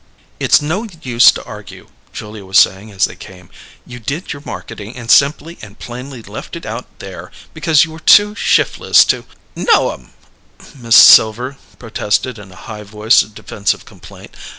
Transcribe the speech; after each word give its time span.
"It's 0.39 0.63
no 0.63 0.87
use 1.03 1.31
to 1.31 1.43
argue," 1.43 1.87
Julia 2.11 2.43
was 2.43 2.57
saying 2.57 2.89
as 2.89 3.05
they 3.05 3.15
came. 3.15 3.51
"You 3.85 3.99
did 3.99 4.33
your 4.33 4.41
marketing 4.43 4.95
and 4.97 5.11
simply 5.11 5.59
and 5.61 5.77
plainly 5.77 6.23
left 6.23 6.55
it 6.55 6.65
out 6.65 6.87
there 6.97 7.31
because 7.53 7.85
you 7.85 7.91
were 7.91 7.99
too 7.99 8.33
shiftless 8.33 9.05
to" 9.05 9.25
"No'm," 9.69 10.11
Mrs. 10.59 10.93
Silver 10.93 11.55
protested 11.77 12.39
in 12.39 12.51
a 12.51 12.55
high 12.65 12.81
voice 12.81 13.21
of 13.21 13.35
defensive 13.35 13.85
complaint. 13.85 14.33